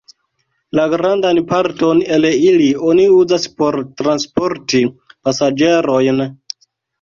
[0.77, 4.83] La grandan parton el ili oni uzas por transporti
[5.29, 6.25] pasaĝerojn.